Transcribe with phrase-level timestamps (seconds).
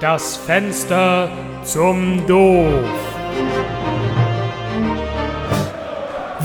[0.00, 1.28] Das Fenster
[1.62, 3.09] zum Doof.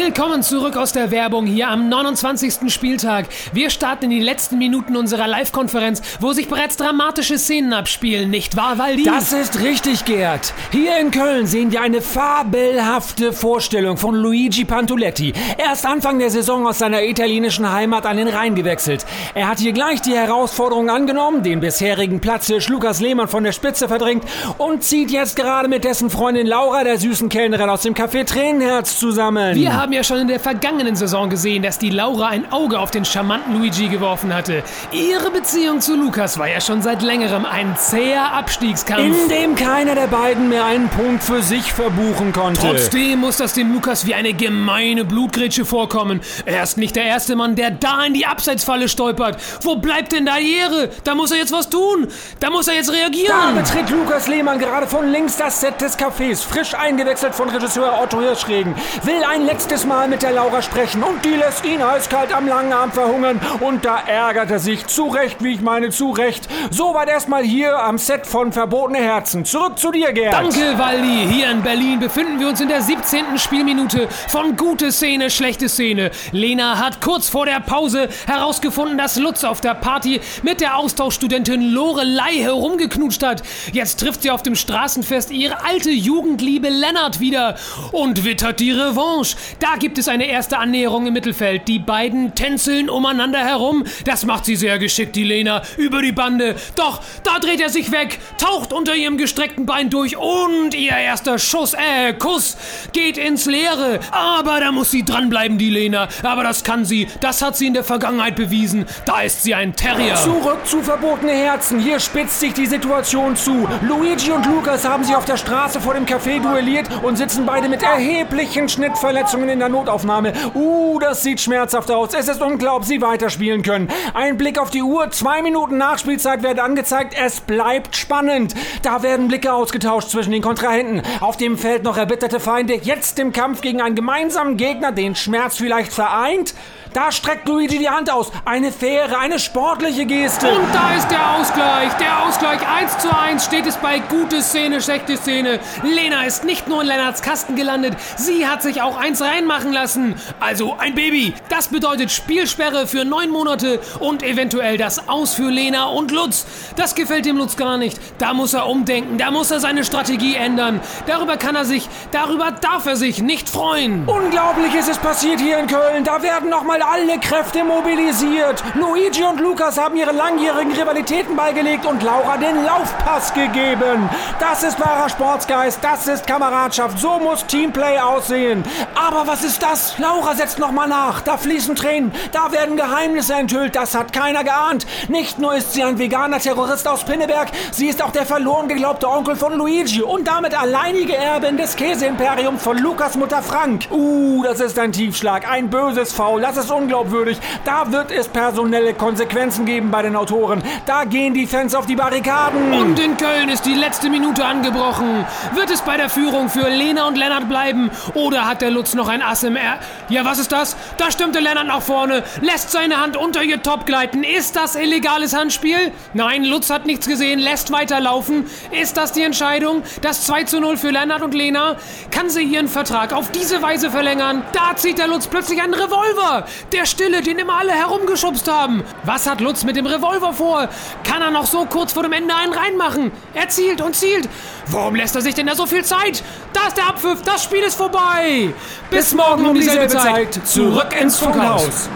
[0.00, 2.72] Willkommen zurück aus der Werbung hier am 29.
[2.72, 3.26] Spieltag.
[3.52, 8.56] Wir starten in die letzten Minuten unserer Live-Konferenz, wo sich bereits dramatische Szenen abspielen, nicht
[8.56, 9.02] wahr, Waldi?
[9.02, 10.54] Das ist richtig, Gerd.
[10.70, 15.32] Hier in Köln sehen wir eine fabelhafte Vorstellung von Luigi Pantoletti.
[15.56, 19.04] Er ist Anfang der Saison aus seiner italienischen Heimat an den Rhein gewechselt.
[19.34, 23.88] Er hat hier gleich die Herausforderung angenommen, den bisherigen Platzhirsch Lukas Lehmann von der Spitze
[23.88, 24.22] verdrängt
[24.58, 28.96] und zieht jetzt gerade mit dessen Freundin Laura, der süßen Kellnerin aus dem Café Tränenherz,
[28.96, 29.56] zusammen.
[29.56, 32.90] Wir haben ja schon in der vergangenen Saison gesehen, dass die Laura ein Auge auf
[32.90, 34.62] den charmanten Luigi geworfen hatte.
[34.92, 39.00] Ihre Beziehung zu Lukas war ja schon seit längerem ein zäher Abstiegskampf.
[39.02, 42.60] in dem keiner der beiden mehr einen Punkt für sich verbuchen konnte.
[42.60, 46.20] Trotzdem muss das dem Lukas wie eine gemeine Blutgrätsche vorkommen.
[46.44, 49.36] Er ist nicht der erste Mann, der da in die Abseitsfalle stolpert.
[49.62, 50.90] Wo bleibt denn da die Ehre?
[51.04, 52.08] Da muss er jetzt was tun.
[52.40, 53.54] Da muss er jetzt Da reagieren.
[53.54, 58.20] betritt Lukas Lehmann gerade von links das Set des Cafés, frisch eingewechselt von Regisseur Otto
[58.20, 58.74] Hirschregen.
[59.02, 62.72] Will ein letztes Mal mit der Laura sprechen und die lässt ihn eiskalt am langen
[62.72, 63.40] Arm verhungern.
[63.60, 66.48] Und da ärgert er sich, zu Recht, wie ich meine, zu Recht.
[66.70, 69.44] Soweit erstmal hier am Set von Verbotene Herzen.
[69.44, 70.34] Zurück zu dir, Gerd.
[70.34, 71.26] Danke, Waldi.
[71.30, 73.38] Hier in Berlin befinden wir uns in der 17.
[73.38, 76.10] Spielminute von gute Szene, schlechte Szene.
[76.32, 81.70] Lena hat kurz vor der Pause herausgefunden, dass Lutz auf der Party mit der Austauschstudentin
[81.72, 83.42] Lorelei herumgeknutscht hat.
[83.72, 87.56] Jetzt trifft sie auf dem Straßenfest ihre alte Jugendliebe Lennart wieder
[87.92, 89.36] und wittert die Revanche.
[89.60, 91.68] Da gibt es eine erste Annäherung im Mittelfeld.
[91.68, 93.84] Die beiden tänzeln umeinander herum.
[94.04, 96.56] Das macht sie sehr geschickt, die Lena, über die Bande.
[96.76, 101.38] Doch, da dreht er sich weg, taucht unter ihrem gestreckten Bein durch und ihr erster
[101.38, 102.56] Schuss, äh, Kuss
[102.92, 104.00] geht ins Leere.
[104.10, 106.08] Aber da muss sie dranbleiben, die Lena.
[106.22, 107.08] Aber das kann sie.
[107.20, 108.86] Das hat sie in der Vergangenheit bewiesen.
[109.04, 110.14] Da ist sie ein Terrier.
[110.16, 111.80] Zurück zu verbotene Herzen.
[111.80, 113.68] Hier spitzt sich die Situation zu.
[113.82, 117.68] Luigi und Lukas haben sich auf der Straße vor dem Café duelliert und sitzen beide
[117.68, 120.32] mit erheblichen Schnittverletzungen in der Notaufnahme.
[120.54, 122.14] Uh, das sieht schmerzhaft aus.
[122.14, 123.88] Es ist unglaublich, sie weiterspielen können.
[124.14, 125.10] Ein Blick auf die Uhr.
[125.10, 127.14] Zwei Minuten Nachspielzeit werden angezeigt.
[127.18, 128.54] Es bleibt spannend.
[128.82, 131.02] Da werden Blicke ausgetauscht zwischen den Kontrahenten.
[131.20, 132.74] Auf dem Feld noch erbitterte Feinde.
[132.74, 136.54] Jetzt im Kampf gegen einen gemeinsamen Gegner, den Schmerz vielleicht vereint.
[136.92, 138.30] Da streckt Luigi die Hand aus.
[138.44, 140.48] Eine faire, eine sportliche Geste.
[140.48, 141.92] Und da ist der Ausgleich.
[141.94, 145.60] Der Ausgleich 1 zu 1 steht es bei gute Szene, schlechte Szene.
[145.82, 150.14] Lena ist nicht nur in Lennarts Kasten gelandet, sie hat sich auch eins reinmachen lassen.
[150.40, 151.34] Also ein Baby.
[151.48, 156.46] Das bedeutet Spielsperre für neun Monate und eventuell das Aus für Lena und Lutz.
[156.76, 157.98] Das gefällt dem Lutz gar nicht.
[158.18, 160.80] Da muss er umdenken, da muss er seine Strategie ändern.
[161.06, 164.06] Darüber kann er sich, darüber darf er sich nicht freuen.
[164.06, 166.04] Unglaubliches ist passiert hier in Köln.
[166.04, 168.62] Da werden nochmal alle Kräfte mobilisiert.
[168.74, 174.08] Luigi und Lukas haben ihre langjährigen Rivalitäten beigelegt und Laura den Laufpass gegeben.
[174.38, 176.98] Das ist wahrer Sportsgeist, das ist Kameradschaft.
[176.98, 178.64] So muss Teamplay aussehen.
[178.94, 179.98] Aber was ist das?
[179.98, 181.20] Laura setzt nochmal nach.
[181.20, 183.76] Da fließen Tränen, da werden Geheimnisse enthüllt.
[183.76, 184.86] Das hat keiner geahnt.
[185.08, 189.08] Nicht nur ist sie ein veganer Terrorist aus Pinneberg, sie ist auch der verloren geglaubte
[189.08, 193.86] Onkel von Luigi und damit alleinige Erbin des Käseimperiums von Lukas Mutter Frank.
[193.90, 197.38] Uh, das ist ein Tiefschlag, ein böses Foul, das ist unglaubwürdig.
[197.64, 200.62] Da wird es personelle Konsequenzen geben bei den Autoren.
[200.86, 202.72] Da gehen die Fans auf die Barrikaden.
[202.72, 205.24] Und in Köln ist die letzte Minute angebrochen.
[205.54, 207.90] Wird es bei der Führung für Lena und Lennart bleiben?
[208.14, 209.78] Oder hat der Lutz noch ein Ass im R?
[210.08, 210.76] Ja, was ist das?
[210.96, 214.24] Da stürmte Lennart nach vorne, lässt seine Hand unter ihr Top gleiten.
[214.24, 215.92] Ist das illegales Handspiel?
[216.14, 218.46] Nein, Lutz hat nichts gesehen, lässt weiterlaufen.
[218.70, 219.82] Ist das die Entscheidung?
[220.02, 221.76] Das 2 zu 0 für Lennart und Lena?
[222.10, 224.42] Kann sie ihren Vertrag auf diese Weise verlängern?
[224.52, 226.46] Da zieht der Lutz plötzlich einen Revolver.
[226.72, 228.82] Der Stille, den immer alle herumgeschubst haben.
[229.04, 230.68] Was hat Lutz mit dem Revolver vor?
[231.04, 233.10] Kann er noch so kurz vor dem Ende einen reinmachen?
[233.34, 234.28] Er zielt und zielt.
[234.66, 236.22] Warum lässt er sich denn da so viel Zeit?
[236.52, 238.52] Da ist der Abpfiff, das Spiel ist vorbei.
[238.90, 240.40] Bis, morgen um dieselbe Zeit.
[240.46, 241.88] Zurück ins Funkhaus.